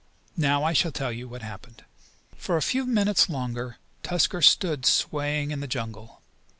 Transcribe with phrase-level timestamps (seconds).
[0.35, 1.83] Now I shall tell you what happened.
[2.35, 6.23] For a few minutes longer Tusker stood swaying in the jungle.